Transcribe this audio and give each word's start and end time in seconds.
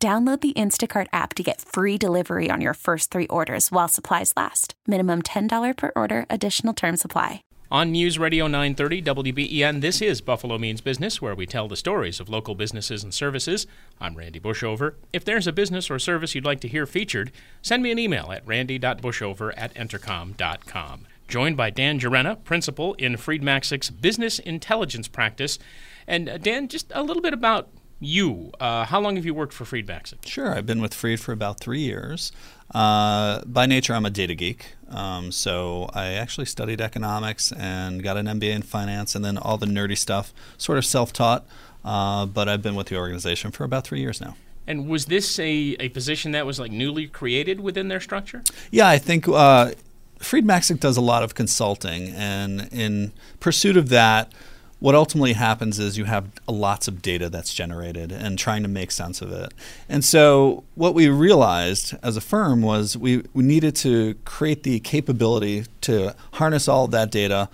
Download 0.00 0.40
the 0.40 0.52
Instacart 0.52 1.08
app 1.12 1.34
to 1.34 1.42
get 1.42 1.60
free 1.60 1.98
delivery 1.98 2.50
on 2.52 2.60
your 2.60 2.74
first 2.74 3.10
three 3.10 3.26
orders 3.26 3.72
while 3.72 3.88
supplies 3.88 4.32
last. 4.36 4.74
Minimum 4.86 5.22
$10 5.22 5.76
per 5.76 5.90
order, 5.96 6.24
additional 6.30 6.72
term 6.72 6.96
supply. 6.96 7.42
On 7.72 7.90
News 7.90 8.16
Radio 8.16 8.46
930 8.46 9.02
WBEN, 9.02 9.80
this 9.80 10.00
is 10.00 10.20
Buffalo 10.20 10.56
Means 10.56 10.80
Business, 10.80 11.20
where 11.20 11.34
we 11.34 11.46
tell 11.46 11.66
the 11.66 11.76
stories 11.76 12.20
of 12.20 12.28
local 12.28 12.54
businesses 12.54 13.02
and 13.02 13.12
services. 13.12 13.66
I'm 14.00 14.14
Randy 14.14 14.38
Bushover. 14.38 14.94
If 15.12 15.24
there's 15.24 15.48
a 15.48 15.52
business 15.52 15.90
or 15.90 15.98
service 15.98 16.32
you'd 16.32 16.44
like 16.44 16.60
to 16.60 16.68
hear 16.68 16.86
featured, 16.86 17.32
send 17.60 17.82
me 17.82 17.90
an 17.90 17.98
email 17.98 18.30
at 18.30 18.46
randy.bushover 18.46 19.52
at 19.56 19.74
entercom.com. 19.74 21.06
Joined 21.26 21.56
by 21.56 21.70
Dan 21.70 21.98
Jarena, 21.98 22.42
principal 22.44 22.94
in 22.94 23.16
Freed 23.16 23.42
Maxick's 23.42 23.90
Business 23.90 24.38
Intelligence 24.38 25.08
Practice. 25.08 25.58
And 26.06 26.28
uh, 26.28 26.38
Dan, 26.38 26.68
just 26.68 26.90
a 26.94 27.02
little 27.02 27.20
bit 27.20 27.34
about 27.34 27.68
you. 28.00 28.52
Uh, 28.60 28.84
how 28.84 29.00
long 29.00 29.16
have 29.16 29.24
you 29.24 29.34
worked 29.34 29.52
for 29.52 29.64
Freed 29.64 29.86
Maxick? 29.86 30.26
Sure, 30.26 30.54
I've 30.54 30.66
been 30.66 30.80
with 30.80 30.94
Freed 30.94 31.20
for 31.20 31.32
about 31.32 31.60
three 31.60 31.80
years. 31.80 32.32
Uh, 32.74 33.42
by 33.44 33.66
nature, 33.66 33.94
I'm 33.94 34.04
a 34.04 34.10
data 34.10 34.34
geek. 34.34 34.74
Um, 34.88 35.32
so 35.32 35.88
I 35.94 36.08
actually 36.12 36.46
studied 36.46 36.80
economics 36.80 37.52
and 37.52 38.02
got 38.02 38.16
an 38.16 38.26
MBA 38.26 38.54
in 38.54 38.62
finance, 38.62 39.14
and 39.14 39.24
then 39.24 39.38
all 39.38 39.56
the 39.56 39.66
nerdy 39.66 39.96
stuff, 39.96 40.32
sort 40.56 40.78
of 40.78 40.84
self-taught. 40.84 41.46
Uh, 41.84 42.26
but 42.26 42.48
I've 42.48 42.62
been 42.62 42.74
with 42.74 42.88
the 42.88 42.96
organization 42.96 43.50
for 43.50 43.64
about 43.64 43.84
three 43.84 44.00
years 44.00 44.20
now. 44.20 44.36
And 44.66 44.86
was 44.86 45.06
this 45.06 45.38
a, 45.38 45.76
a 45.80 45.88
position 45.90 46.32
that 46.32 46.44
was 46.44 46.60
like 46.60 46.70
newly 46.70 47.06
created 47.06 47.60
within 47.60 47.88
their 47.88 48.00
structure? 48.00 48.42
Yeah, 48.70 48.88
I 48.88 48.98
think 48.98 49.26
uh, 49.26 49.72
Freed 50.18 50.44
Maxick 50.44 50.78
does 50.78 50.98
a 50.98 51.00
lot 51.00 51.22
of 51.22 51.34
consulting, 51.34 52.08
and 52.08 52.68
in 52.70 53.12
pursuit 53.40 53.78
of 53.78 53.88
that, 53.88 54.32
what 54.80 54.94
ultimately 54.94 55.32
happens 55.32 55.78
is 55.78 55.98
you 55.98 56.04
have 56.04 56.30
lots 56.46 56.86
of 56.86 57.02
data 57.02 57.28
that's 57.28 57.52
generated 57.52 58.12
and 58.12 58.38
trying 58.38 58.62
to 58.62 58.68
make 58.68 58.90
sense 58.90 59.20
of 59.20 59.32
it. 59.32 59.52
And 59.88 60.04
so, 60.04 60.64
what 60.74 60.94
we 60.94 61.08
realized 61.08 61.94
as 62.02 62.16
a 62.16 62.20
firm 62.20 62.62
was 62.62 62.96
we, 62.96 63.24
we 63.34 63.42
needed 63.42 63.74
to 63.76 64.14
create 64.24 64.62
the 64.62 64.78
capability 64.80 65.64
to 65.82 66.14
harness 66.34 66.68
all 66.68 66.84
of 66.84 66.92
that 66.92 67.10
data 67.10 67.48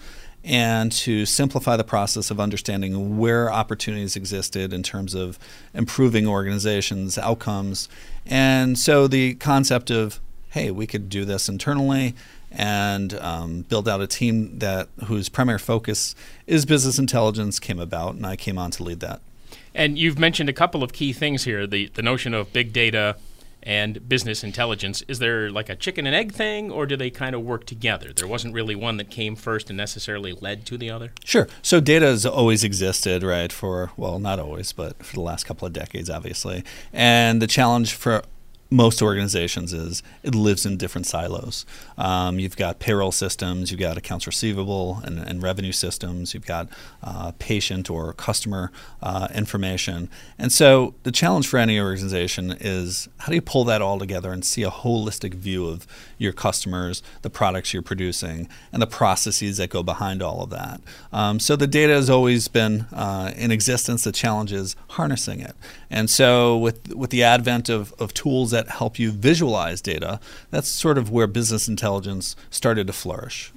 and 0.47 0.93
to 0.93 1.25
simplify 1.25 1.75
the 1.75 1.85
process 1.85 2.31
of 2.31 2.39
understanding 2.39 3.17
where 3.17 3.51
opportunities 3.51 4.15
existed 4.15 4.75
in 4.75 4.83
terms 4.83 5.15
of 5.15 5.39
improving 5.73 6.29
organizations' 6.29 7.17
outcomes. 7.17 7.89
And 8.27 8.79
so, 8.79 9.07
the 9.09 9.35
concept 9.37 9.91
of 9.91 10.21
hey, 10.55 10.71
we 10.71 10.87
could 10.87 11.09
do 11.09 11.25
this 11.25 11.49
internally 11.49 12.15
and 12.53 13.15
um, 13.15 13.63
build 13.63 13.89
out 13.89 14.01
a 14.01 14.07
team 14.07 14.61
that 14.61 14.89
whose 15.07 15.29
primary 15.29 15.59
focus 15.59 16.15
is 16.47 16.65
business 16.65 16.97
intelligence 16.97 17.59
came 17.59 17.81
about, 17.81 18.15
and 18.15 18.25
I 18.25 18.37
came 18.37 18.57
on 18.57 18.71
to 18.73 18.85
lead 18.85 19.01
that. 19.01 19.21
And 19.75 19.99
you've 19.99 20.17
mentioned 20.17 20.49
a 20.49 20.53
couple 20.53 20.85
of 20.85 20.93
key 20.93 21.13
things 21.13 21.43
here: 21.43 21.67
the 21.67 21.89
the 21.95 22.03
notion 22.03 22.33
of 22.33 22.53
big 22.53 22.73
data 22.73 23.17
and 23.65 24.09
business 24.09 24.45
intelligence. 24.45 25.03
Is 25.09 25.19
there 25.19 25.51
like 25.51 25.69
a 25.69 25.75
chicken 25.75 26.07
and 26.07 26.15
egg 26.15 26.33
thing, 26.33 26.71
or 26.71 26.87
do 26.87 26.97
they 26.97 27.11
kind 27.11 27.35
of 27.35 27.43
work 27.43 27.67
together? 27.67 28.13
There 28.13 28.29
wasn't 28.29 28.55
really 28.55 28.77
one 28.77 28.99
that 28.99 29.11
came 29.11 29.35
first 29.35 29.71
and 29.71 29.77
necessarily 29.77 30.33
led 30.33 30.65
to 30.67 30.79
the 30.79 30.89
other. 30.91 31.13
Sure. 31.25 31.49
So 31.63 31.81
data 31.81 32.07
has 32.07 32.25
always 32.25 32.63
existed, 32.63 33.25
right? 33.25 33.51
For 33.51 33.91
well, 33.97 34.21
not 34.21 34.39
always, 34.39 34.73
but 34.73 35.05
for 35.05 35.15
the 35.15 35.23
last 35.23 35.45
couple 35.45 35.67
of 35.67 35.73
decades, 35.73 36.09
obviously. 36.09 36.63
And 36.93 37.43
the 37.43 37.49
challenge 37.49 37.95
for 37.95 38.23
most 38.75 39.01
organizations 39.01 39.73
is 39.73 40.03
it 40.23 40.35
lives 40.35 40.67
in 40.67 40.77
different 40.77 41.07
silos. 41.07 41.65
Um, 41.97 42.39
you've 42.39 42.57
got 42.57 42.81
payroll 42.81 43.13
systems, 43.13 43.71
you've 43.71 43.81
got 43.81 43.97
accounts 43.97 44.27
receivable 44.27 45.01
and, 45.05 45.19
and 45.19 45.43
revenue 45.43 45.73
systems, 45.73 46.35
you've 46.35 46.47
got 46.47 46.69
uh, 47.03 47.33
patient 47.39 47.89
or 47.89 48.13
customer 48.13 48.73
uh, 49.03 49.29
information. 49.35 50.11
And 50.39 50.51
so 50.51 50.95
the 51.05 51.13
challenge 51.13 51.47
for 51.47 51.59
any 51.59 51.79
organization 51.79 52.57
is 52.61 53.09
how 53.19 53.29
do 53.29 53.37
you 53.37 53.43
pull 53.43 53.65
that 53.65 53.81
all 53.81 53.99
together 53.99 54.33
and 54.33 54.45
see 54.45 54.65
a 54.65 54.71
holistic 54.71 55.35
view 55.35 55.67
of 55.69 55.87
your 56.19 56.33
customers, 56.33 57.03
the 57.23 57.31
products 57.31 57.73
you're 57.73 57.83
producing, 57.83 58.49
and 58.73 58.83
the 58.83 58.87
processes 58.87 59.59
that 59.59 59.71
go 59.71 59.83
behind 59.83 60.21
all 60.23 60.43
of 60.43 60.51
that. 60.51 60.81
Um, 61.13 61.39
so 61.39 61.55
the 61.55 61.67
data 61.67 61.93
has 61.93 62.11
always 62.11 62.49
been 62.49 62.87
uh, 62.93 63.33
in 63.37 63.53
existence. 63.53 64.03
The 64.05 64.13
challenge 64.13 64.53
is 64.53 64.75
harnessing 64.91 65.41
it. 65.41 65.55
And 65.91 66.11
so 66.11 66.57
with 66.57 66.93
with 66.95 67.11
the 67.11 67.23
advent 67.23 67.69
of, 67.69 67.95
of 68.01 68.13
tools 68.15 68.51
that 68.51 68.64
help 68.69 68.99
you 68.99 69.11
visualize 69.11 69.81
data, 69.81 70.21
that's 70.51 70.69
sort 70.69 70.99
of 70.99 71.11
where 71.11 71.27
business 71.27 71.69
intelligence 71.69 72.37
started 72.51 72.87
to 72.87 72.93
flourish. 72.93 73.53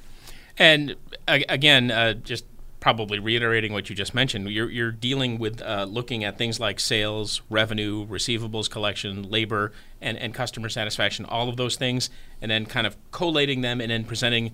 And 0.57 0.95
again, 1.28 1.91
uh, 1.91 2.13
just 2.13 2.45
probably 2.79 3.19
reiterating 3.19 3.73
what 3.73 3.90
you 3.90 3.96
just 3.96 4.13
mentioned, 4.13 4.50
you're, 4.50 4.69
you're 4.69 4.91
dealing 4.91 5.40
with 5.40 5.62
uh, 5.62 5.85
looking 5.90 6.23
at 6.23 6.38
things 6.38 6.59
like 6.59 6.79
sales, 6.79 7.41
revenue, 7.50 8.06
receivables 8.07 8.69
collection, 8.69 9.23
labor, 9.29 9.72
and, 10.01 10.17
and 10.17 10.34
customer 10.34 10.69
satisfaction, 10.69 11.25
all 11.25 11.50
of 11.50 11.57
those 11.57 11.75
things, 11.75 12.09
and 12.41 12.50
then 12.50 12.66
kind 12.66 12.88
of 12.88 12.96
collating 13.12 13.62
them 13.62 13.81
and 13.81 13.91
then 13.91 14.03
presenting 14.03 14.51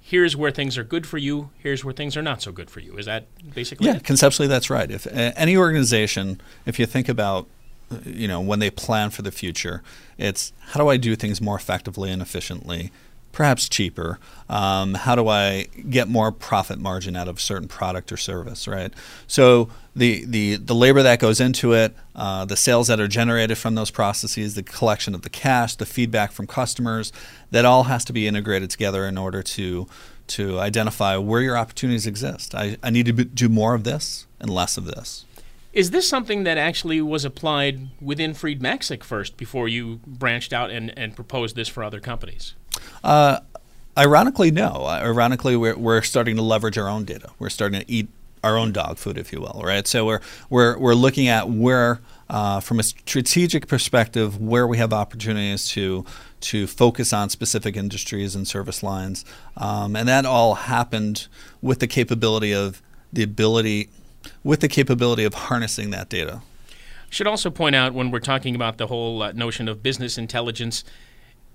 here's 0.00 0.34
where 0.34 0.50
things 0.50 0.78
are 0.78 0.84
good 0.84 1.06
for 1.06 1.18
you, 1.18 1.50
here's 1.58 1.84
where 1.84 1.92
things 1.92 2.16
are 2.16 2.22
not 2.22 2.40
so 2.40 2.50
good 2.50 2.70
for 2.70 2.80
you. 2.80 2.96
Is 2.96 3.04
that 3.06 3.26
basically 3.54 3.86
Yeah, 3.86 3.96
it? 3.96 4.04
conceptually 4.04 4.48
that's 4.48 4.70
right. 4.70 4.90
If 4.90 5.06
uh, 5.06 5.32
any 5.36 5.56
organization, 5.56 6.40
if 6.64 6.78
you 6.78 6.86
think 6.86 7.08
about 7.08 7.46
you 8.04 8.28
know, 8.28 8.40
when 8.40 8.58
they 8.58 8.70
plan 8.70 9.10
for 9.10 9.22
the 9.22 9.32
future, 9.32 9.82
it's 10.16 10.52
how 10.68 10.80
do 10.80 10.88
I 10.88 10.96
do 10.96 11.16
things 11.16 11.40
more 11.40 11.56
effectively 11.56 12.10
and 12.10 12.22
efficiently? 12.22 12.90
perhaps 13.38 13.68
cheaper? 13.68 14.18
Um, 14.48 14.94
how 14.94 15.14
do 15.14 15.28
I 15.28 15.68
get 15.88 16.08
more 16.08 16.32
profit 16.32 16.80
margin 16.80 17.14
out 17.14 17.28
of 17.28 17.36
a 17.36 17.40
certain 17.40 17.68
product 17.68 18.10
or 18.10 18.16
service, 18.16 18.66
right? 18.66 18.92
So 19.28 19.68
the, 19.94 20.24
the, 20.24 20.56
the 20.56 20.74
labor 20.74 21.02
that 21.02 21.20
goes 21.20 21.40
into 21.40 21.72
it, 21.72 21.94
uh, 22.16 22.46
the 22.46 22.56
sales 22.56 22.88
that 22.88 22.98
are 22.98 23.06
generated 23.06 23.56
from 23.56 23.76
those 23.76 23.92
processes, 23.92 24.56
the 24.56 24.64
collection 24.64 25.14
of 25.14 25.22
the 25.22 25.30
cash, 25.30 25.76
the 25.76 25.86
feedback 25.86 26.32
from 26.32 26.48
customers, 26.48 27.12
that 27.52 27.64
all 27.64 27.84
has 27.84 28.04
to 28.06 28.12
be 28.12 28.26
integrated 28.26 28.70
together 28.70 29.06
in 29.06 29.16
order 29.16 29.42
to, 29.42 29.86
to 30.26 30.58
identify 30.58 31.16
where 31.16 31.40
your 31.40 31.56
opportunities 31.56 32.08
exist. 32.08 32.56
I, 32.56 32.76
I 32.82 32.90
need 32.90 33.06
to 33.06 33.12
do 33.12 33.48
more 33.48 33.74
of 33.74 33.84
this 33.84 34.26
and 34.40 34.50
less 34.50 34.76
of 34.76 34.86
this. 34.86 35.24
Is 35.78 35.92
this 35.92 36.08
something 36.08 36.42
that 36.42 36.58
actually 36.58 37.00
was 37.00 37.24
applied 37.24 37.88
within 38.00 38.34
Freed 38.34 38.60
Maxick 38.60 39.04
first 39.04 39.36
before 39.36 39.68
you 39.68 40.00
branched 40.04 40.52
out 40.52 40.72
and, 40.72 40.92
and 40.98 41.14
proposed 41.14 41.54
this 41.54 41.68
for 41.68 41.84
other 41.84 42.00
companies? 42.00 42.54
Uh, 43.04 43.38
ironically, 43.96 44.50
no. 44.50 44.86
Ironically, 44.86 45.54
we're, 45.54 45.78
we're 45.78 46.02
starting 46.02 46.34
to 46.34 46.42
leverage 46.42 46.76
our 46.78 46.88
own 46.88 47.04
data. 47.04 47.30
We're 47.38 47.48
starting 47.48 47.78
to 47.80 47.88
eat 47.88 48.08
our 48.42 48.58
own 48.58 48.72
dog 48.72 48.98
food, 48.98 49.18
if 49.18 49.32
you 49.32 49.40
will, 49.40 49.62
right? 49.64 49.86
So 49.86 50.04
we're 50.04 50.20
we're 50.50 50.76
we're 50.78 50.94
looking 50.94 51.28
at 51.28 51.48
where, 51.48 52.00
uh, 52.28 52.58
from 52.58 52.80
a 52.80 52.82
strategic 52.82 53.68
perspective, 53.68 54.40
where 54.40 54.66
we 54.66 54.78
have 54.78 54.92
opportunities 54.92 55.68
to 55.68 56.04
to 56.40 56.66
focus 56.66 57.12
on 57.12 57.30
specific 57.30 57.76
industries 57.76 58.34
and 58.34 58.48
service 58.48 58.82
lines, 58.82 59.24
um, 59.56 59.94
and 59.94 60.08
that 60.08 60.26
all 60.26 60.56
happened 60.56 61.28
with 61.62 61.78
the 61.78 61.86
capability 61.86 62.52
of 62.52 62.82
the 63.12 63.22
ability, 63.22 63.90
with 64.48 64.60
the 64.60 64.68
capability 64.68 65.24
of 65.24 65.34
harnessing 65.34 65.90
that 65.90 66.08
data. 66.08 66.40
Should 67.10 67.26
also 67.26 67.50
point 67.50 67.76
out 67.76 67.92
when 67.92 68.10
we're 68.10 68.18
talking 68.18 68.54
about 68.54 68.78
the 68.78 68.86
whole 68.86 69.22
uh, 69.22 69.32
notion 69.32 69.68
of 69.68 69.82
business 69.82 70.16
intelligence 70.16 70.84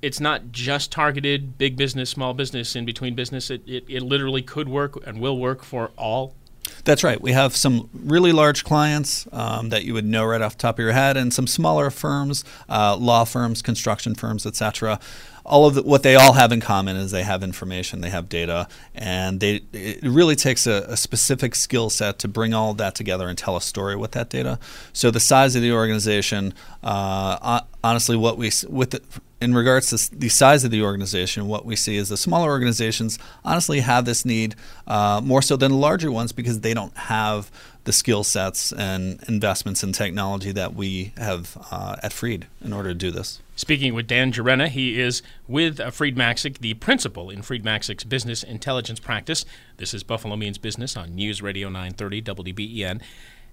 it's 0.03 0.19
not 0.19 0.51
just 0.51 0.91
targeted 0.91 1.57
big 1.57 1.77
business, 1.77 2.09
small 2.09 2.33
business, 2.33 2.75
in 2.75 2.83
between 2.83 3.15
business. 3.15 3.49
It, 3.49 3.61
it, 3.65 3.85
it 3.87 4.01
literally 4.01 4.41
could 4.41 4.67
work 4.67 5.01
and 5.07 5.21
will 5.21 5.39
work 5.39 5.63
for 5.63 5.91
all. 5.97 6.35
That's 6.83 7.05
right. 7.05 7.21
We 7.21 7.31
have 7.31 7.55
some 7.55 7.89
really 7.93 8.33
large 8.33 8.65
clients 8.65 9.27
um, 9.31 9.69
that 9.69 9.85
you 9.85 9.93
would 9.93 10.03
know 10.03 10.25
right 10.25 10.41
off 10.41 10.57
the 10.57 10.61
top 10.61 10.75
of 10.75 10.83
your 10.83 10.91
head, 10.91 11.15
and 11.15 11.33
some 11.33 11.47
smaller 11.47 11.89
firms, 11.89 12.43
uh, 12.67 12.97
law 12.97 13.23
firms, 13.23 13.61
construction 13.61 14.13
firms, 14.13 14.45
etc. 14.45 14.99
All 15.45 15.65
of 15.65 15.75
the, 15.75 15.83
what 15.83 16.03
they 16.03 16.15
all 16.15 16.33
have 16.33 16.51
in 16.51 16.61
common 16.61 16.95
is 16.95 17.11
they 17.11 17.23
have 17.23 17.43
information, 17.43 18.01
they 18.01 18.09
have 18.09 18.29
data, 18.29 18.67
and 18.95 19.39
they 19.39 19.61
it 19.73 20.01
really 20.03 20.35
takes 20.35 20.65
a, 20.65 20.85
a 20.87 20.95
specific 20.95 21.53
skill 21.55 21.89
set 21.89 22.17
to 22.19 22.27
bring 22.27 22.53
all 22.53 22.73
that 22.75 22.95
together 22.95 23.27
and 23.27 23.37
tell 23.37 23.57
a 23.57 23.61
story 23.61 23.95
with 23.95 24.11
that 24.11 24.29
data. 24.29 24.57
So 24.93 25.11
the 25.11 25.19
size 25.19 25.55
of 25.55 25.61
the 25.61 25.73
organization, 25.73 26.53
uh, 26.81 27.61
honestly, 27.83 28.15
what 28.15 28.37
we 28.37 28.51
with 28.69 28.91
the, 28.91 29.01
in 29.43 29.53
regards 29.53 29.89
to 29.89 30.17
the 30.17 30.29
size 30.29 30.63
of 30.63 30.71
the 30.71 30.81
organization, 30.81 31.47
what 31.49 31.65
we 31.65 31.75
see 31.75 31.97
is 31.97 32.07
the 32.07 32.15
smaller 32.15 32.49
organizations 32.49 33.19
honestly 33.43 33.81
have 33.81 34.05
this 34.05 34.23
need 34.23 34.55
uh, 34.87 35.19
more 35.21 35.41
so 35.41 35.57
than 35.57 35.71
the 35.71 35.77
larger 35.77 36.09
ones 36.09 36.31
because 36.31 36.61
they 36.61 36.73
don't 36.73 36.95
have 36.95 37.51
the 37.83 37.91
skill 37.91 38.23
sets 38.23 38.71
and 38.71 39.21
investments 39.27 39.83
in 39.83 39.91
technology 39.91 40.53
that 40.53 40.73
we 40.73 41.11
have 41.17 41.57
uh, 41.71 41.97
at 42.01 42.13
Freed 42.13 42.47
in 42.61 42.71
order 42.71 42.89
to 42.89 42.95
do 42.95 43.11
this. 43.11 43.41
Speaking 43.55 43.93
with 43.93 44.07
Dan 44.07 44.31
Jarena, 44.31 44.67
he 44.67 44.99
is 44.99 45.21
with 45.47 45.79
uh, 45.79 45.91
Freed 45.91 46.17
Maxick, 46.17 46.57
the 46.57 46.73
principal 46.73 47.29
in 47.29 47.43
Freed 47.43 47.63
Maxick's 47.63 48.03
business 48.03 48.41
intelligence 48.41 48.99
practice. 48.99 49.45
This 49.77 49.93
is 49.93 50.01
Buffalo 50.01 50.35
Means 50.35 50.57
Business 50.57 50.97
on 50.97 51.13
News 51.13 51.41
Radio 51.41 51.69
930 51.69 52.21
WBEN. 52.23 53.01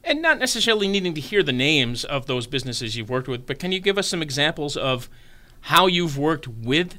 And 0.03 0.23
not 0.23 0.39
necessarily 0.39 0.89
needing 0.89 1.13
to 1.13 1.21
hear 1.21 1.43
the 1.43 1.53
names 1.53 2.05
of 2.05 2.25
those 2.25 2.47
businesses 2.47 2.97
you've 2.97 3.11
worked 3.11 3.29
with, 3.29 3.47
but 3.47 3.59
can 3.59 3.73
you 3.73 3.81
give 3.81 3.99
us 3.99 4.09
some 4.09 4.23
examples 4.23 4.75
of 4.75 5.11
how 5.63 5.87
you've 5.87 6.17
worked 6.17 6.49
with 6.49 6.97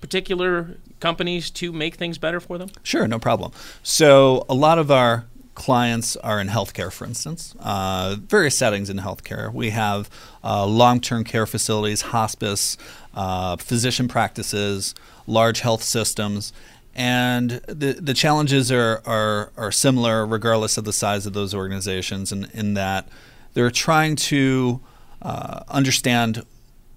particular 0.00 0.76
companies 0.98 1.50
to 1.50 1.72
make 1.72 1.94
things 1.94 2.18
better 2.18 2.40
for 2.40 2.58
them? 2.58 2.70
Sure, 2.82 3.06
no 3.06 3.20
problem. 3.20 3.52
So, 3.84 4.44
a 4.48 4.54
lot 4.54 4.80
of 4.80 4.90
our 4.90 5.26
clients 5.60 6.16
are 6.16 6.40
in 6.40 6.48
healthcare, 6.48 6.90
for 6.90 7.04
instance, 7.04 7.54
uh, 7.60 8.16
various 8.18 8.56
settings 8.56 8.88
in 8.88 8.96
healthcare. 8.96 9.52
We 9.52 9.70
have 9.70 10.08
uh, 10.42 10.64
long 10.64 11.00
term 11.00 11.22
care 11.22 11.44
facilities, 11.44 12.00
hospice, 12.00 12.78
uh, 13.14 13.56
physician 13.56 14.08
practices, 14.08 14.94
large 15.26 15.60
health 15.60 15.82
systems. 15.82 16.54
And 16.94 17.50
the, 17.66 17.92
the 18.00 18.14
challenges 18.14 18.72
are, 18.72 19.02
are, 19.04 19.52
are 19.58 19.70
similar 19.70 20.24
regardless 20.24 20.78
of 20.78 20.84
the 20.86 20.94
size 20.94 21.26
of 21.26 21.34
those 21.34 21.54
organizations, 21.54 22.32
in, 22.32 22.48
in 22.54 22.72
that 22.74 23.06
they're 23.52 23.70
trying 23.70 24.16
to 24.16 24.80
uh, 25.20 25.62
understand 25.68 26.46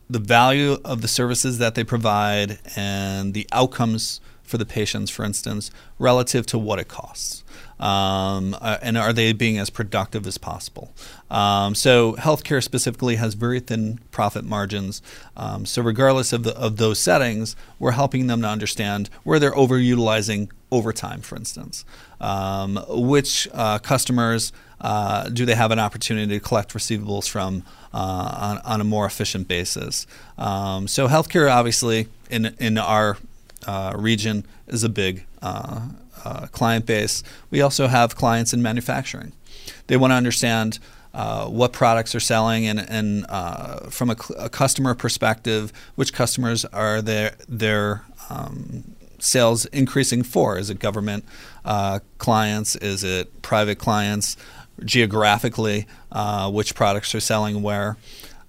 the 0.10 0.20
value 0.20 0.78
of 0.86 1.02
the 1.02 1.10
services 1.10 1.58
that 1.58 1.76
they 1.76 1.84
provide 1.84 2.60
and 2.78 3.34
the 3.34 3.46
outcomes 3.52 4.22
for 4.42 4.58
the 4.58 4.66
patients, 4.66 5.10
for 5.10 5.26
instance, 5.26 5.70
relative 6.00 6.46
to 6.46 6.58
what 6.58 6.80
it 6.80 6.88
costs. 6.88 7.43
Um, 7.80 8.56
uh, 8.62 8.78
and 8.82 8.98
are 8.98 9.14
they 9.14 9.34
being 9.34 9.58
as 9.58 9.70
productive 9.70 10.26
as 10.28 10.38
possible? 10.38 10.94
Um, 11.30 11.76
so, 11.76 12.14
healthcare 12.14 12.64
specifically 12.64 13.16
has 13.16 13.34
very 13.34 13.60
thin 13.60 14.00
profit 14.12 14.46
margins. 14.46 15.02
Um, 15.36 15.66
so, 15.66 15.82
regardless 15.82 16.32
of, 16.32 16.44
the, 16.44 16.56
of 16.58 16.78
those 16.78 17.00
settings, 17.00 17.56
we're 17.80 17.92
helping 17.92 18.28
them 18.28 18.42
to 18.42 18.48
understand 18.48 19.10
where 19.24 19.40
they're 19.40 19.54
overutilizing 19.54 20.50
overtime, 20.72 21.22
for 21.22 21.36
instance. 21.36 21.84
Um, 22.22 22.80
which 22.88 23.48
uh, 23.54 23.80
customers 23.80 24.54
uh, 24.80 25.30
do 25.30 25.46
they 25.46 25.56
have 25.56 25.72
an 25.72 25.80
opportunity 25.80 26.38
to 26.38 26.40
collect 26.40 26.74
receivables 26.74 27.28
from 27.28 27.64
uh, 27.94 28.58
on, 28.58 28.58
on, 28.60 28.82
a 28.82 28.84
more 28.84 29.06
efficient 29.06 29.48
basis? 29.48 30.06
Um, 30.38 30.88
so, 30.88 31.08
healthcare, 31.08 31.52
obviously, 31.52 32.08
in, 32.30 32.56
in 32.60 32.78
our 32.78 33.18
uh, 33.66 33.94
region, 33.96 34.46
is 34.68 34.84
a 34.84 34.90
big 34.90 35.26
uh, 35.42 35.88
uh, 36.24 36.48
client 36.48 36.86
base. 36.86 37.24
We 37.50 37.62
also 37.62 37.88
have 37.88 38.16
clients 38.16 38.54
in 38.54 38.62
manufacturing. 38.62 39.34
They 39.88 39.98
want 39.98 40.12
to 40.12 40.16
understand 40.16 40.80
uh, 41.14 41.46
what 41.46 41.74
products 41.74 42.16
are 42.16 42.20
selling 42.20 42.66
and, 42.66 42.80
and 42.80 43.26
uh, 43.30 43.90
from 43.90 44.10
a, 44.10 44.16
a, 44.38 44.50
customer 44.50 44.96
perspective, 44.96 45.72
which 45.96 46.12
customers 46.12 46.66
are 46.66 47.04
their, 47.04 47.36
their 47.48 48.04
um, 48.32 48.96
sales 49.20 49.66
increasing 49.66 50.24
for? 50.24 50.58
Is 50.58 50.70
it 50.70 50.80
government 50.80 51.24
uh, 51.66 52.00
clients? 52.18 52.76
Is 52.76 53.04
it 53.04 53.42
private 53.44 53.78
clients? 53.78 54.36
Geographically, 54.84 55.86
uh, 56.12 56.50
which 56.50 56.74
products 56.74 57.14
are 57.14 57.20
selling 57.20 57.62
where? 57.62 57.96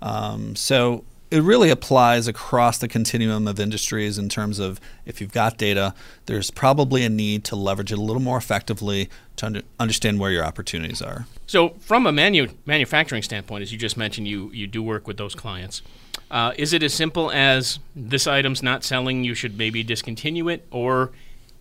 Um, 0.00 0.56
so 0.56 1.04
it 1.34 1.42
really 1.42 1.68
applies 1.68 2.28
across 2.28 2.78
the 2.78 2.86
continuum 2.86 3.48
of 3.48 3.58
industries 3.58 4.18
in 4.18 4.28
terms 4.28 4.60
of 4.60 4.80
if 5.04 5.20
you've 5.20 5.32
got 5.32 5.58
data, 5.58 5.92
there's 6.26 6.48
probably 6.52 7.02
a 7.02 7.08
need 7.08 7.42
to 7.42 7.56
leverage 7.56 7.90
it 7.90 7.98
a 7.98 8.00
little 8.00 8.22
more 8.22 8.36
effectively 8.38 9.10
to 9.34 9.46
under, 9.46 9.62
understand 9.80 10.20
where 10.20 10.30
your 10.30 10.44
opportunities 10.44 11.02
are. 11.02 11.26
So, 11.48 11.70
from 11.80 12.06
a 12.06 12.12
manu- 12.12 12.52
manufacturing 12.66 13.22
standpoint, 13.22 13.62
as 13.62 13.72
you 13.72 13.78
just 13.78 13.96
mentioned, 13.96 14.28
you, 14.28 14.48
you 14.52 14.68
do 14.68 14.80
work 14.80 15.08
with 15.08 15.16
those 15.16 15.34
clients. 15.34 15.82
Uh, 16.30 16.52
is 16.56 16.72
it 16.72 16.84
as 16.84 16.94
simple 16.94 17.32
as 17.32 17.80
this 17.96 18.28
item's 18.28 18.62
not 18.62 18.84
selling, 18.84 19.24
you 19.24 19.34
should 19.34 19.58
maybe 19.58 19.82
discontinue 19.82 20.48
it? 20.48 20.64
Or 20.70 21.10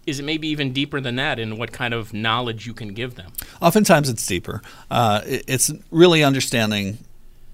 is 0.05 0.19
it 0.19 0.23
maybe 0.23 0.49
even 0.49 0.71
deeper 0.71 1.01
than 1.01 1.15
that 1.15 1.39
in 1.39 1.57
what 1.57 1.71
kind 1.71 1.95
of 1.95 2.13
knowledge 2.13 2.67
you 2.67 2.75
can 2.75 2.89
give 2.89 3.15
them? 3.15 3.31
Oftentimes 3.59 4.07
it's 4.07 4.25
deeper. 4.27 4.61
Uh, 4.91 5.21
it's 5.25 5.71
really 5.89 6.23
understanding 6.23 6.99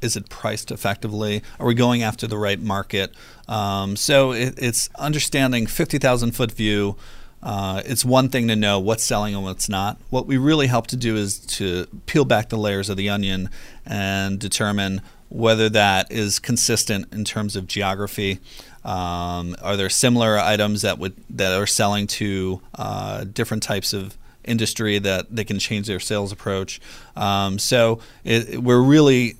is 0.02 0.16
it 0.16 0.30
priced 0.30 0.72
effectively? 0.72 1.44
Are 1.60 1.66
we 1.66 1.74
going 1.74 2.04
after 2.04 2.28
the 2.28 2.38
right 2.38 2.60
market? 2.60 3.14
Um, 3.48 3.96
so 3.96 4.32
it, 4.32 4.56
it's 4.58 4.90
understanding 4.98 5.68
50,000 5.68 6.32
foot 6.32 6.52
view. 6.52 6.96
Uh, 7.42 7.82
it's 7.86 8.04
one 8.04 8.30
thing 8.30 8.48
to 8.50 8.56
know 8.56 8.80
what's 8.80 9.04
selling 9.04 9.34
and 9.34 9.44
what's 9.44 9.70
not. 9.70 9.98
What 10.10 10.26
we 10.26 10.38
really 10.38 10.68
help 10.68 10.88
to 10.88 10.98
do 10.98 11.16
is 11.16 11.40
to 11.40 11.86
peel 12.06 12.26
back 12.26 12.50
the 12.50 12.58
layers 12.58 12.90
of 12.90 12.98
the 12.98 13.10
onion 13.10 13.50
and 13.86 14.40
determine 14.40 15.02
whether 15.30 15.70
that 15.70 16.12
is 16.12 16.40
consistent 16.40 17.12
in 17.14 17.24
terms 17.24 17.56
of 17.56 17.68
geography. 17.68 18.40
Um, 18.84 19.56
are 19.62 19.78
there 19.78 19.90
similar 19.90 20.38
items 20.38 20.82
that 20.82 20.98
would 20.98 21.14
that 21.30 21.54
are 21.54 21.68
selling 21.68 22.08
to 22.08 22.62
uh, 22.76 23.24
different 23.26 23.64
types 23.64 23.94
of 23.94 24.18
industry 24.44 25.00
that 25.00 25.28
they 25.34 25.44
can 25.44 25.60
change 25.60 25.88
their 25.88 26.00
sales 26.00 26.32
approach? 26.32 26.82
Um, 27.16 27.60
so 27.60 28.00
it, 28.24 28.62
we're 28.64 28.82
really 28.82 29.38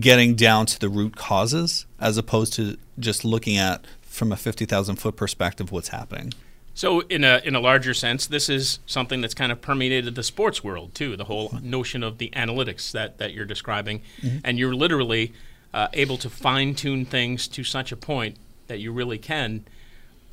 getting 0.00 0.34
down 0.34 0.66
to 0.66 0.78
the 0.78 0.88
root 0.88 1.16
causes 1.16 1.86
as 2.00 2.18
opposed 2.18 2.52
to 2.54 2.76
just 2.98 3.24
looking 3.24 3.56
at 3.56 3.86
from 4.02 4.32
a 4.32 4.36
50,000 4.36 4.96
foot 4.96 5.16
perspective 5.16 5.70
what's 5.72 5.88
happening. 5.88 6.32
So, 6.74 7.00
in 7.00 7.24
a 7.24 7.40
in 7.42 7.54
a 7.54 7.60
larger 7.60 7.94
sense, 7.94 8.26
this 8.26 8.50
is 8.50 8.80
something 8.84 9.22
that's 9.22 9.32
kind 9.32 9.50
of 9.50 9.62
permeated 9.62 10.14
the 10.14 10.22
sports 10.22 10.62
world 10.62 10.94
too. 10.94 11.16
The 11.16 11.24
whole 11.24 11.58
notion 11.62 12.02
of 12.02 12.18
the 12.18 12.28
analytics 12.36 12.92
that 12.92 13.16
that 13.16 13.32
you're 13.32 13.46
describing, 13.46 14.02
mm-hmm. 14.20 14.38
and 14.44 14.58
you're 14.58 14.74
literally 14.74 15.32
uh, 15.72 15.88
able 15.94 16.18
to 16.18 16.28
fine 16.28 16.74
tune 16.74 17.06
things 17.06 17.48
to 17.48 17.64
such 17.64 17.92
a 17.92 17.96
point 17.96 18.36
that 18.66 18.78
you 18.78 18.92
really 18.92 19.16
can 19.16 19.64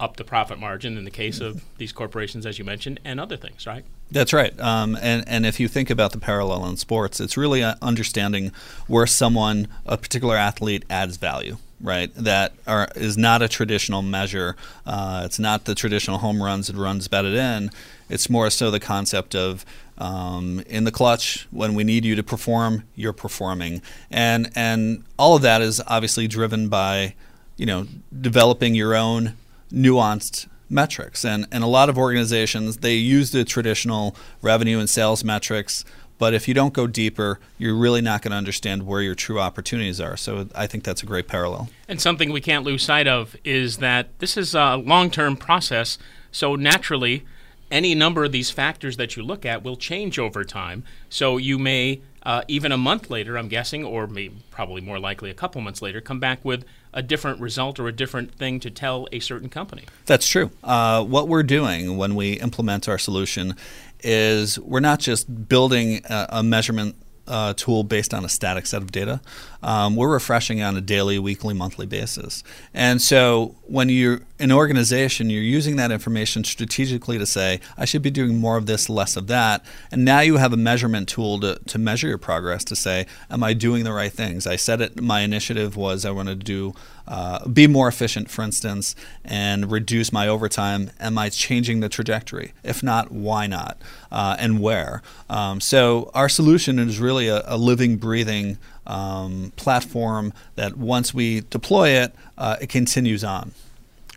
up 0.04 0.18
the 0.18 0.24
profit 0.24 0.60
margin 0.60 0.98
in 0.98 1.06
the 1.06 1.12
case 1.12 1.40
of 1.40 1.64
these 1.78 1.94
corporations, 1.94 2.46
as 2.46 2.60
you 2.60 2.66
mentioned, 2.66 3.00
and 3.06 3.20
other 3.20 3.38
things, 3.38 3.66
right? 3.66 3.86
That's 4.12 4.34
right. 4.34 4.58
Um, 4.60 4.98
and, 5.02 5.24
and 5.28 5.46
if 5.46 5.60
you 5.60 5.68
think 5.68 5.90
about 5.90 6.12
the 6.12 6.20
parallel 6.20 6.66
in 6.68 6.78
sports, 6.78 7.22
it's 7.22 7.38
really 7.38 7.64
uh, 7.64 7.76
understanding 7.82 8.52
where 8.88 9.08
someone, 9.08 9.70
a 9.86 9.98
particular 9.98 10.36
athlete, 10.36 10.84
adds 10.90 11.18
value 11.18 11.58
right? 11.82 12.16
That 12.16 12.54
are, 12.66 12.88
is 12.96 13.18
not 13.18 13.42
a 13.42 13.50
traditional 13.50 14.02
measure. 14.02 14.56
Uh, 14.86 15.24
it's 15.26 15.38
not 15.38 15.66
the 15.66 15.76
traditional 15.76 16.20
home 16.20 16.42
runs 16.42 16.70
and 16.70 16.80
runs 16.80 17.10
batted 17.10 17.34
in. 17.34 17.72
It's 18.10 18.30
more 18.30 18.50
so 18.50 18.72
the 18.72 18.80
concept 18.80 19.36
of 19.36 19.66
um, 19.98 20.64
in 20.68 20.86
the 20.86 20.92
clutch 20.92 21.48
when 21.52 21.76
we 21.76 21.84
need 21.84 22.06
you 22.06 22.16
to 22.16 22.24
perform, 22.24 22.84
you're 22.96 23.14
performing, 23.14 23.82
and 24.10 24.50
and 24.56 25.04
all 25.20 25.36
of 25.36 25.42
that 25.44 25.62
is 25.62 25.82
obviously 25.86 26.28
driven 26.28 26.68
by 26.68 27.14
you 27.58 27.66
know 27.66 27.88
developing 28.20 28.74
your 28.74 28.96
own 28.96 29.36
nuanced 29.74 30.48
metrics. 30.70 31.24
And, 31.26 31.48
and 31.52 31.64
a 31.64 31.68
lot 31.68 31.90
of 31.90 31.98
organizations, 31.98 32.78
they 32.78 32.96
use 32.96 33.32
the 33.32 33.44
traditional 33.44 34.16
revenue 34.42 34.80
and 34.80 34.90
sales 34.90 35.24
metrics, 35.24 35.86
but 36.18 36.34
if 36.34 36.48
you 36.48 36.54
don't 36.54 36.74
go 36.74 36.88
deeper, 36.88 37.40
you're 37.58 37.76
really 37.76 38.02
not 38.02 38.22
going 38.22 38.32
to 38.32 38.38
understand 38.38 38.86
where 38.86 39.02
your 39.02 39.16
true 39.16 39.40
opportunities 39.40 40.00
are. 40.00 40.16
So 40.16 40.48
I 40.56 40.68
think 40.68 40.84
that's 40.84 41.04
a 41.04 41.06
great 41.06 41.28
parallel. 41.28 41.70
And 41.88 42.00
something 42.00 42.32
we 42.32 42.42
can't 42.42 42.64
lose 42.64 42.84
sight 42.84 43.08
of 43.08 43.36
is 43.44 43.78
that 43.78 44.08
this 44.20 44.38
is 44.38 44.56
a 44.56 44.78
long 44.78 45.10
term 45.10 45.36
process. 45.36 45.98
So 46.32 46.56
naturally, 46.56 47.26
any 47.72 47.96
number 47.96 48.24
of 48.24 48.32
these 48.32 48.52
factors 48.52 48.98
that 48.98 49.18
you 49.18 49.24
look 49.24 49.46
at 49.46 49.64
will 49.64 49.76
change 49.76 50.20
over 50.20 50.44
time. 50.44 50.84
So 51.10 51.38
you 51.38 51.58
may, 51.58 52.02
uh, 52.24 52.44
even 52.48 52.72
a 52.72 52.78
month 52.78 53.10
later, 53.10 53.38
I'm 53.38 53.50
guessing, 53.50 53.84
or 53.84 54.08
maybe 54.08 54.36
probably 54.50 54.82
more 54.82 55.00
likely 55.00 55.30
a 55.30 55.34
couple 55.34 55.62
months 55.62 55.82
later, 55.82 56.02
come 56.02 56.20
back 56.20 56.44
with 56.44 56.66
a 56.94 57.02
different 57.02 57.40
result 57.40 57.80
or 57.80 57.88
a 57.88 57.92
different 57.92 58.34
thing 58.34 58.60
to 58.62 58.72
tell 58.72 59.08
a 59.12 59.20
certain 59.20 59.50
company. 59.50 59.84
That's 60.06 60.28
true. 60.28 60.52
Uh, 60.64 61.04
what 61.04 61.28
we're 61.28 61.44
doing 61.44 61.98
when 61.98 62.16
we 62.16 62.34
implement 62.34 62.88
our 62.88 62.98
solution 62.98 63.56
is 64.02 64.60
we're 64.60 64.80
not 64.80 65.00
just 65.00 65.48
building 65.50 66.02
a, 66.10 66.28
a 66.30 66.44
measurement 66.44 66.96
uh, 67.28 67.54
tool 67.54 67.84
based 67.84 68.14
on 68.14 68.26
a 68.26 68.30
static 68.30 68.66
set 68.66 68.82
of 68.82 68.92
data. 68.92 69.22
Um, 69.64 69.96
we're 69.96 70.12
refreshing 70.12 70.62
on 70.62 70.76
a 70.76 70.82
daily, 70.82 71.18
weekly, 71.18 71.54
monthly 71.54 71.86
basis. 71.86 72.44
And 72.74 73.02
so 73.02 73.56
when 73.64 73.90
you're 73.90 74.22
an 74.40 74.52
organization, 74.52 75.30
you're 75.30 75.42
using 75.42 75.78
that 75.78 75.90
information 75.90 76.44
strategically 76.44 77.18
to 77.18 77.26
say, 77.26 77.62
I 77.78 77.86
should 77.86 78.02
be 78.02 78.12
doing 78.12 78.38
more 78.38 78.58
of 78.58 78.66
this, 78.66 78.90
less 78.90 79.16
of 79.16 79.28
that. 79.28 79.66
And 79.90 80.04
now 80.04 80.20
you 80.20 80.38
have 80.38 80.52
a 80.52 80.58
measurement 80.58 81.08
tool 81.08 81.40
to, 81.40 81.60
to 81.66 81.80
measure 81.80 82.10
your 82.10 82.18
progress 82.18 82.66
to 82.66 82.76
say, 82.76 83.08
Am 83.30 83.42
I 83.42 83.54
doing 83.54 83.86
the 83.86 83.94
right 83.94 84.12
things? 84.12 84.46
I 84.46 84.58
said 84.58 84.82
it, 84.82 85.02
my 85.02 85.22
initiative 85.22 85.78
was 85.78 86.04
I 86.06 86.12
wanted 86.12 86.42
to 86.42 86.46
do 86.46 86.74
uh, 87.08 87.48
be 87.48 87.68
more 87.68 87.88
efficient, 87.88 88.30
for 88.30 88.44
instance, 88.44 88.96
and 89.26 89.72
reduce 89.72 90.14
my 90.14 90.28
overtime? 90.28 90.92
Am 91.00 91.18
I 91.18 91.30
changing 91.30 91.82
the 91.82 91.90
trajectory? 91.90 92.54
If 92.64 92.82
not, 92.82 93.12
why 93.12 93.48
not? 93.48 93.82
Uh, 94.12 94.38
and 94.40 94.62
where? 94.62 95.02
Um, 95.30 95.60
so, 95.60 96.12
our 96.14 96.30
solution 96.30 96.80
is 96.80 97.00
really 97.00 97.28
a, 97.28 97.44
a 97.46 97.58
living, 97.58 97.98
breathing 97.98 98.58
um, 98.86 99.54
platform 99.56 100.34
that 100.56 100.78
once 100.78 101.14
we 101.14 101.42
deploy 101.42 101.90
it, 101.90 102.14
uh, 102.38 102.58
it 102.62 102.70
continues 102.70 103.24
on. 103.24 103.52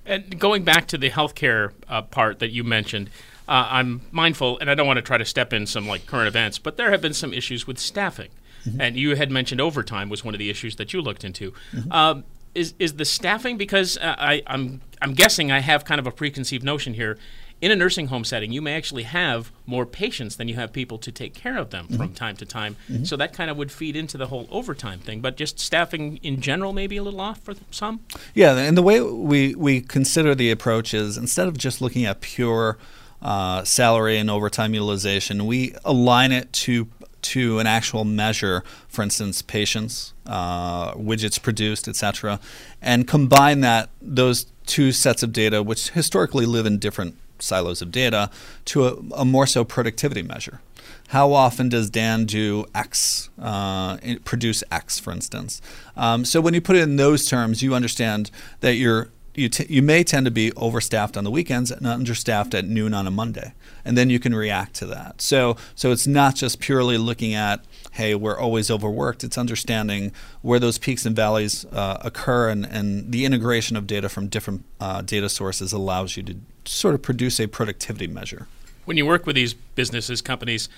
And 0.04 0.38
going 0.38 0.62
back 0.64 0.86
to 0.88 0.98
the 0.98 1.10
healthcare 1.10 1.72
uh, 1.88 2.02
part 2.02 2.38
that 2.38 2.50
you 2.50 2.62
mentioned, 2.62 3.10
uh, 3.48 3.66
I'm 3.70 4.02
mindful, 4.10 4.58
and 4.58 4.70
I 4.70 4.74
don't 4.74 4.86
want 4.86 4.98
to 4.98 5.02
try 5.02 5.18
to 5.18 5.24
step 5.24 5.52
in 5.52 5.66
some 5.66 5.86
like 5.86 6.06
current 6.06 6.28
events, 6.28 6.58
but 6.58 6.76
there 6.76 6.90
have 6.90 7.00
been 7.00 7.14
some 7.14 7.32
issues 7.32 7.66
with 7.66 7.78
staffing. 7.78 8.30
Mm-hmm. 8.64 8.80
And 8.80 8.96
you 8.96 9.14
had 9.16 9.30
mentioned 9.30 9.60
overtime 9.60 10.08
was 10.08 10.24
one 10.24 10.34
of 10.34 10.38
the 10.38 10.50
issues 10.50 10.76
that 10.76 10.92
you 10.92 11.00
looked 11.00 11.24
into. 11.24 11.52
Mm-hmm. 11.72 11.92
Um, 11.92 12.24
is 12.54 12.74
is 12.78 12.94
the 12.94 13.04
staffing 13.04 13.56
because 13.56 13.98
uh, 13.98 14.16
I 14.18 14.42
I'm 14.46 14.80
I'm 15.02 15.12
guessing 15.12 15.52
I 15.52 15.60
have 15.60 15.84
kind 15.84 15.98
of 16.00 16.06
a 16.06 16.10
preconceived 16.10 16.64
notion 16.64 16.94
here. 16.94 17.18
In 17.62 17.70
a 17.70 17.76
nursing 17.76 18.08
home 18.08 18.24
setting, 18.24 18.52
you 18.52 18.60
may 18.60 18.74
actually 18.74 19.04
have 19.04 19.50
more 19.64 19.86
patients 19.86 20.36
than 20.36 20.46
you 20.46 20.56
have 20.56 20.74
people 20.74 20.98
to 20.98 21.10
take 21.10 21.32
care 21.32 21.56
of 21.56 21.70
them 21.70 21.86
mm-hmm. 21.86 21.96
from 21.96 22.12
time 22.12 22.36
to 22.36 22.44
time. 22.44 22.76
Mm-hmm. 22.90 23.04
So 23.04 23.16
that 23.16 23.32
kind 23.32 23.50
of 23.50 23.56
would 23.56 23.72
feed 23.72 23.96
into 23.96 24.18
the 24.18 24.26
whole 24.26 24.46
overtime 24.50 24.98
thing. 24.98 25.22
But 25.22 25.38
just 25.38 25.58
staffing 25.58 26.18
in 26.18 26.42
general, 26.42 26.74
maybe 26.74 26.98
a 26.98 27.02
little 27.02 27.20
off 27.20 27.40
for 27.40 27.54
some. 27.70 28.00
Yeah, 28.34 28.56
and 28.56 28.76
the 28.76 28.82
way 28.82 29.00
we 29.00 29.54
we 29.54 29.80
consider 29.80 30.34
the 30.34 30.50
approach 30.50 30.92
is 30.92 31.16
instead 31.16 31.48
of 31.48 31.56
just 31.56 31.80
looking 31.80 32.04
at 32.04 32.20
pure 32.20 32.76
uh, 33.22 33.64
salary 33.64 34.18
and 34.18 34.30
overtime 34.30 34.74
utilization, 34.74 35.46
we 35.46 35.74
align 35.84 36.32
it 36.32 36.52
to 36.52 36.88
to 37.22 37.58
an 37.58 37.66
actual 37.66 38.04
measure, 38.04 38.62
for 38.86 39.02
instance, 39.02 39.42
patients, 39.42 40.14
uh, 40.26 40.92
widgets 40.94 41.42
produced, 41.42 41.88
etc., 41.88 42.38
and 42.80 43.08
combine 43.08 43.60
that 43.60 43.88
those 44.00 44.46
two 44.66 44.92
sets 44.92 45.22
of 45.22 45.32
data, 45.32 45.62
which 45.62 45.90
historically 45.90 46.46
live 46.46 46.66
in 46.66 46.78
different 46.78 47.16
silos 47.38 47.82
of 47.82 47.90
data, 47.90 48.30
to 48.66 48.86
a, 48.86 48.96
a 49.16 49.24
more 49.24 49.46
so 49.46 49.64
productivity 49.64 50.22
measure. 50.22 50.60
How 51.08 51.32
often 51.32 51.68
does 51.68 51.88
Dan 51.88 52.24
do 52.24 52.66
X, 52.74 53.30
uh, 53.40 53.96
produce 54.24 54.64
X, 54.72 54.98
for 54.98 55.12
instance? 55.12 55.62
Um, 55.96 56.24
so 56.24 56.40
when 56.40 56.52
you 56.52 56.60
put 56.60 56.76
it 56.76 56.82
in 56.82 56.96
those 56.96 57.26
terms, 57.26 57.62
you 57.62 57.74
understand 57.74 58.30
that 58.60 58.74
you're 58.74 59.08
you, 59.36 59.48
t- 59.48 59.66
you 59.68 59.82
may 59.82 60.02
tend 60.02 60.24
to 60.26 60.30
be 60.30 60.50
overstaffed 60.52 61.16
on 61.16 61.24
the 61.24 61.30
weekends 61.30 61.70
and 61.70 61.86
understaffed 61.86 62.54
at 62.54 62.64
noon 62.64 62.94
on 62.94 63.06
a 63.06 63.10
Monday, 63.10 63.52
and 63.84 63.96
then 63.96 64.10
you 64.10 64.18
can 64.18 64.34
react 64.34 64.74
to 64.74 64.86
that. 64.86 65.20
So 65.20 65.56
so 65.74 65.92
it's 65.92 66.06
not 66.06 66.34
just 66.34 66.60
purely 66.60 66.98
looking 66.98 67.34
at 67.34 67.64
hey 67.92 68.14
we're 68.14 68.38
always 68.38 68.70
overworked. 68.70 69.24
It's 69.24 69.38
understanding 69.38 70.12
where 70.42 70.58
those 70.58 70.78
peaks 70.78 71.06
and 71.06 71.14
valleys 71.14 71.64
uh, 71.66 71.98
occur, 72.00 72.48
and, 72.48 72.66
and 72.66 73.12
the 73.12 73.24
integration 73.24 73.76
of 73.76 73.86
data 73.86 74.08
from 74.08 74.28
different 74.28 74.64
uh, 74.80 75.02
data 75.02 75.28
sources 75.28 75.72
allows 75.72 76.16
you 76.16 76.22
to 76.24 76.36
sort 76.64 76.94
of 76.94 77.02
produce 77.02 77.38
a 77.40 77.46
productivity 77.46 78.06
measure. 78.06 78.46
When 78.84 78.96
you 78.96 79.04
work 79.04 79.26
with 79.26 79.34
these 79.34 79.52
businesses, 79.52 80.22
companies, 80.22 80.68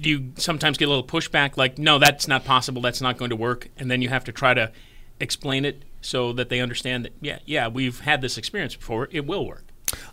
do 0.00 0.08
you 0.08 0.32
sometimes 0.36 0.78
get 0.78 0.86
a 0.86 0.88
little 0.88 1.04
pushback 1.04 1.56
like, 1.56 1.78
no, 1.78 1.98
that's 1.98 2.26
not 2.26 2.44
possible, 2.44 2.80
that's 2.80 3.02
not 3.02 3.18
going 3.18 3.30
to 3.30 3.36
work, 3.36 3.68
and 3.76 3.90
then 3.90 4.00
you 4.00 4.08
have 4.08 4.24
to 4.24 4.32
try 4.32 4.54
to 4.54 4.72
explain 5.20 5.64
it 5.64 5.82
so 6.06 6.32
that 6.32 6.48
they 6.48 6.60
understand 6.60 7.04
that 7.04 7.12
yeah, 7.20 7.38
yeah, 7.44 7.68
we've 7.68 8.00
had 8.00 8.20
this 8.20 8.38
experience 8.38 8.74
before. 8.76 9.08
It 9.10 9.26
will 9.26 9.46
work. 9.46 9.64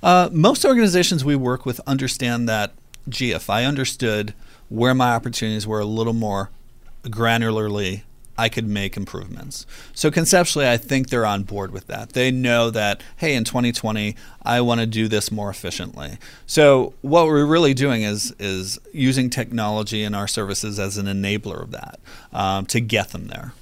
Uh, 0.01 0.29
most 0.31 0.65
organizations 0.65 1.23
we 1.23 1.35
work 1.35 1.65
with 1.65 1.79
understand 1.87 2.47
that. 2.49 2.73
Gee, 3.09 3.31
if 3.31 3.49
I 3.49 3.65
understood 3.65 4.33
where 4.69 4.95
my 4.95 5.13
opportunities 5.13 5.67
were 5.67 5.81
a 5.81 5.85
little 5.85 6.13
more 6.13 6.49
granularly 7.03 8.03
I 8.37 8.49
could 8.49 8.67
make 8.67 8.97
improvements. 8.97 9.65
So 9.93 10.09
conceptually, 10.09 10.67
I 10.67 10.77
think 10.77 11.09
they're 11.09 11.25
on 11.25 11.43
board 11.43 11.71
with 11.71 11.87
that. 11.87 12.13
They 12.13 12.31
know 12.31 12.71
that, 12.71 13.01
hey, 13.17 13.35
in 13.35 13.43
2020, 13.43 14.15
I 14.43 14.61
want 14.61 14.79
to 14.81 14.87
do 14.87 15.07
this 15.07 15.31
more 15.31 15.49
efficiently. 15.49 16.17
So 16.47 16.93
what 17.01 17.27
we're 17.27 17.45
really 17.45 17.73
doing 17.73 18.01
is 18.01 18.33
is 18.39 18.79
using 18.91 19.29
technology 19.29 20.03
in 20.03 20.15
our 20.15 20.27
services 20.27 20.79
as 20.79 20.97
an 20.97 21.05
enabler 21.05 21.61
of 21.61 21.71
that 21.71 21.99
um, 22.31 22.65
to 22.67 22.79
get 22.79 23.09
them 23.09 23.27
there. 23.27 23.53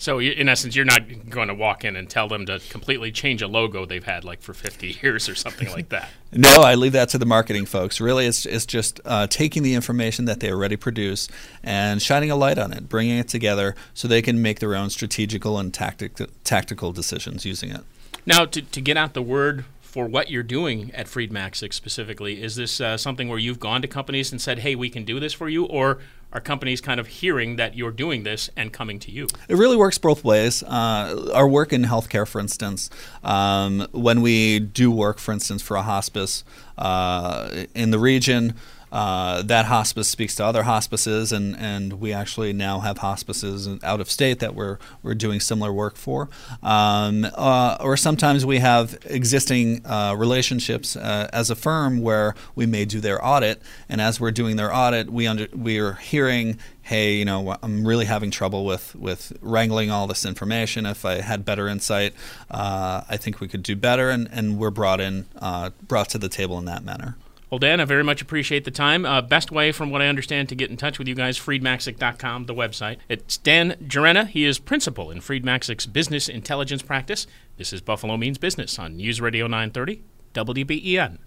So 0.00 0.20
in 0.20 0.48
essence, 0.48 0.76
you're 0.76 0.84
not 0.84 1.28
going 1.28 1.48
to 1.48 1.54
walk 1.54 1.84
in 1.84 1.96
and 1.96 2.08
tell 2.08 2.28
them 2.28 2.46
to 2.46 2.60
completely 2.70 3.10
change 3.10 3.42
a 3.42 3.48
logo 3.48 3.84
they've 3.84 4.04
had 4.04 4.24
like 4.24 4.40
for 4.40 4.54
50 4.54 4.96
years 5.02 5.28
or 5.28 5.34
something 5.34 5.70
like 5.72 5.88
that. 5.88 6.08
no, 6.32 6.62
I 6.62 6.76
leave 6.76 6.92
that 6.92 7.08
to 7.10 7.18
the 7.18 7.26
marketing 7.26 7.66
folks. 7.66 8.00
Really, 8.00 8.26
it's 8.26 8.46
it's 8.46 8.64
just 8.64 9.00
uh, 9.04 9.26
taking 9.26 9.64
the 9.64 9.74
information 9.74 10.24
that 10.26 10.38
they 10.38 10.52
already 10.52 10.76
produce 10.76 11.28
and 11.64 12.00
shining 12.00 12.30
a 12.30 12.36
light 12.36 12.58
on 12.58 12.72
it, 12.72 12.88
bringing 12.88 13.18
it 13.18 13.26
together 13.26 13.74
so 13.92 14.06
they 14.06 14.22
can 14.22 14.40
make 14.40 14.60
their 14.60 14.76
own 14.76 14.88
strategical 14.88 15.58
and 15.58 15.74
tactic, 15.74 16.16
tactical 16.44 16.92
decisions 16.92 17.44
using 17.44 17.70
it. 17.70 17.80
Now, 18.24 18.44
to, 18.44 18.62
to 18.62 18.80
get 18.80 18.96
out 18.96 19.14
the 19.14 19.22
word 19.22 19.64
for 19.80 20.06
what 20.06 20.30
you're 20.30 20.44
doing 20.44 20.92
at 20.94 21.08
Freed 21.08 21.32
Maxick 21.32 21.72
specifically, 21.72 22.40
is 22.40 22.54
this 22.54 22.80
uh, 22.80 22.96
something 22.96 23.28
where 23.28 23.38
you've 23.38 23.58
gone 23.58 23.82
to 23.82 23.88
companies 23.88 24.30
and 24.30 24.40
said, 24.40 24.60
"Hey, 24.60 24.76
we 24.76 24.90
can 24.90 25.04
do 25.04 25.18
this 25.18 25.32
for 25.32 25.48
you," 25.48 25.64
or 25.64 25.98
are 26.32 26.40
companies 26.40 26.80
kind 26.80 27.00
of 27.00 27.06
hearing 27.06 27.56
that 27.56 27.74
you're 27.74 27.90
doing 27.90 28.22
this 28.22 28.50
and 28.56 28.72
coming 28.72 28.98
to 29.00 29.10
you? 29.10 29.26
It 29.48 29.56
really 29.56 29.76
works 29.76 29.98
both 29.98 30.24
ways. 30.24 30.62
Uh, 30.62 31.30
our 31.34 31.48
work 31.48 31.72
in 31.72 31.84
healthcare, 31.84 32.26
for 32.26 32.40
instance, 32.40 32.90
um, 33.24 33.86
when 33.92 34.20
we 34.20 34.58
do 34.58 34.90
work, 34.90 35.18
for 35.18 35.32
instance, 35.32 35.62
for 35.62 35.76
a 35.76 35.82
hospice 35.82 36.44
uh, 36.76 37.64
in 37.74 37.90
the 37.90 37.98
region, 37.98 38.54
uh, 38.92 39.42
that 39.42 39.66
hospice 39.66 40.08
speaks 40.08 40.34
to 40.36 40.44
other 40.44 40.64
hospices, 40.64 41.32
and, 41.32 41.56
and 41.56 41.94
we 41.94 42.12
actually 42.12 42.52
now 42.52 42.80
have 42.80 42.98
hospices 42.98 43.68
out 43.82 44.00
of 44.00 44.10
state 44.10 44.40
that 44.40 44.54
we're, 44.54 44.78
we're 45.02 45.14
doing 45.14 45.40
similar 45.40 45.72
work 45.72 45.96
for. 45.96 46.28
Um, 46.62 47.26
uh, 47.34 47.76
or 47.80 47.96
sometimes 47.96 48.44
we 48.46 48.58
have 48.58 48.98
existing 49.04 49.84
uh, 49.86 50.14
relationships 50.16 50.96
uh, 50.96 51.28
as 51.32 51.50
a 51.50 51.56
firm 51.56 52.00
where 52.00 52.34
we 52.54 52.66
may 52.66 52.84
do 52.84 53.00
their 53.00 53.24
audit, 53.24 53.60
and 53.88 54.00
as 54.00 54.20
we're 54.20 54.30
doing 54.30 54.56
their 54.56 54.74
audit, 54.74 55.10
we, 55.10 55.26
under, 55.26 55.48
we 55.54 55.78
are 55.78 55.94
hearing 55.94 56.58
hey, 56.88 57.16
you 57.16 57.24
know, 57.26 57.54
I'm 57.62 57.86
really 57.86 58.06
having 58.06 58.30
trouble 58.30 58.64
with 58.64 58.94
with 58.96 59.36
wrangling 59.42 59.90
all 59.90 60.06
this 60.06 60.24
information. 60.24 60.86
If 60.86 61.04
I 61.04 61.20
had 61.20 61.44
better 61.44 61.68
insight, 61.68 62.14
uh, 62.50 63.02
I 63.06 63.18
think 63.18 63.40
we 63.40 63.48
could 63.48 63.62
do 63.62 63.76
better, 63.76 64.08
and, 64.08 64.26
and 64.32 64.58
we're 64.58 64.70
brought 64.70 64.98
in, 64.98 65.26
uh, 65.36 65.70
brought 65.86 66.08
to 66.10 66.18
the 66.18 66.30
table 66.30 66.58
in 66.58 66.64
that 66.64 66.82
manner. 66.82 67.16
Well, 67.50 67.58
Dan, 67.58 67.80
I 67.80 67.86
very 67.86 68.04
much 68.04 68.20
appreciate 68.20 68.64
the 68.64 68.70
time. 68.70 69.06
Uh, 69.06 69.22
best 69.22 69.50
way, 69.50 69.72
from 69.72 69.90
what 69.90 70.02
I 70.02 70.08
understand, 70.08 70.50
to 70.50 70.54
get 70.54 70.68
in 70.68 70.76
touch 70.76 70.98
with 70.98 71.08
you 71.08 71.14
guys, 71.14 71.38
freedmaxick.com, 71.38 72.44
the 72.44 72.54
website. 72.54 72.98
It's 73.08 73.38
Dan 73.38 73.72
Jarena. 73.84 74.26
He 74.26 74.44
is 74.44 74.58
principal 74.58 75.10
in 75.10 75.22
Freed 75.22 75.44
Maxick's 75.44 75.86
business 75.86 76.28
intelligence 76.28 76.82
practice. 76.82 77.26
This 77.56 77.72
is 77.72 77.80
Buffalo 77.80 78.18
Means 78.18 78.36
Business 78.36 78.78
on 78.78 78.98
News 78.98 79.22
Radio 79.22 79.46
930, 79.46 80.02
WBEN. 80.34 81.18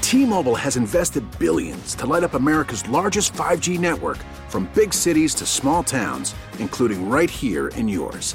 T-Mobile 0.00 0.54
has 0.54 0.76
invested 0.78 1.24
billions 1.38 1.94
to 1.96 2.06
light 2.06 2.24
up 2.24 2.32
America's 2.32 2.88
largest 2.88 3.34
5G 3.34 3.78
network 3.78 4.18
from 4.48 4.70
big 4.74 4.94
cities 4.94 5.34
to 5.34 5.44
small 5.44 5.82
towns, 5.82 6.34
including 6.58 7.10
right 7.10 7.28
here 7.28 7.68
in 7.68 7.86
yours. 7.86 8.34